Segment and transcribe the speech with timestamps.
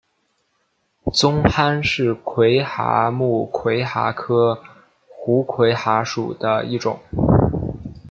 [1.13, 4.57] 棕蚶是魁蛤目魁蛤科
[5.07, 6.97] 胡魁蛤属的一种。